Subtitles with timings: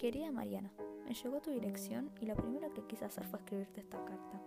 [0.00, 0.72] Querida Mariana,
[1.04, 4.40] me llegó tu dirección y lo primero que quise hacer fue escribirte esta carta.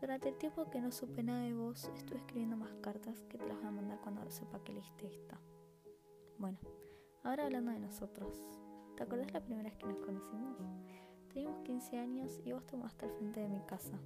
[0.00, 3.46] Durante el tiempo que no supe nada de vos, estuve escribiendo más cartas que te
[3.46, 5.38] las voy a mandar cuando sepa que leíste esta.
[6.38, 6.56] Bueno,
[7.24, 8.42] ahora hablando de nosotros.
[8.96, 10.56] ¿Te acordás la primera vez que nos conocimos?
[11.28, 14.00] Teníamos 15 años y vos te mudaste al frente de mi casa.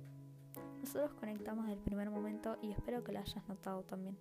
[0.80, 4.18] Nosotros conectamos desde el primer momento y espero que lo hayas notado también.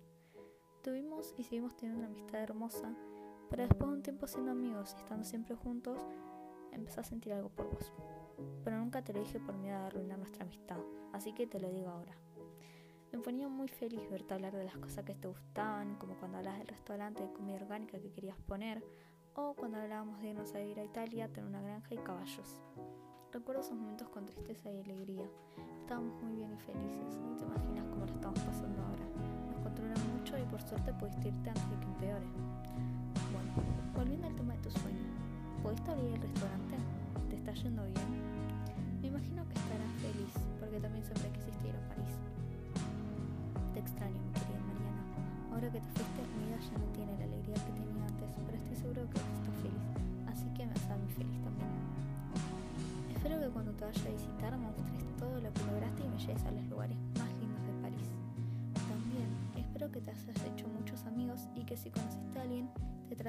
[0.84, 2.94] Tuvimos y seguimos teniendo una amistad hermosa,
[3.50, 5.98] pero después de un tiempo siendo amigos y estando siempre juntos,
[6.72, 7.92] empecé a sentir algo por vos.
[8.64, 10.78] Pero nunca te lo dije por miedo a arruinar nuestra amistad,
[11.12, 12.16] así que te lo digo ahora.
[13.12, 16.58] Me ponía muy feliz verte hablar de las cosas que te gustaban, como cuando hablas
[16.58, 18.84] del restaurante de comida orgánica que querías poner,
[19.34, 22.60] o cuando hablábamos de irnos a vivir a Italia, tener una granja y caballos.
[23.32, 25.24] Recuerdo esos momentos con tristeza y alegría.
[25.80, 29.04] Estábamos muy bien y felices, no te imaginas cómo lo estamos pasando ahora.
[29.50, 31.86] Nos controlan mucho y por suerte pudiste irte antes de que
[35.68, 36.76] ¿pudiste abrir el restaurante?
[37.28, 38.08] ¿Te está yendo bien?
[39.02, 42.16] Me imagino que estarás feliz, porque también siempre quisiste ir a París.
[43.76, 45.02] Te extraño, mi querida Mariana.
[45.52, 48.56] Ahora que te fuiste, mi vida ya no tiene la alegría que tenía antes, pero
[48.56, 49.84] estoy seguro que estás feliz,
[50.24, 51.72] así que me hace a mí feliz también.
[53.12, 56.16] Espero que cuando te vaya a visitar me muestres todo lo que lograste y me
[56.16, 58.08] lleves a los lugares más lindos de París.
[58.88, 62.72] También espero que te hayas hecho muchos amigos y que si conociste a alguien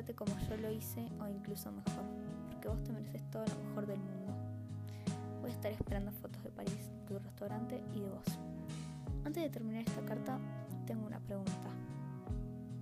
[0.08, 2.06] como yo lo hice o incluso mejor,
[2.50, 4.34] porque vos te mereces todo lo mejor del mundo.
[5.42, 8.40] Voy a estar esperando fotos de París, tu restaurante y de vos.
[9.26, 10.40] Antes de terminar esta carta,
[10.86, 11.70] tengo una pregunta.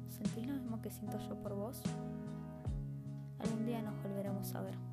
[0.08, 1.82] ¿Sentís lo mismo que siento yo por vos?
[3.40, 4.87] Algún día nos volveremos a ver.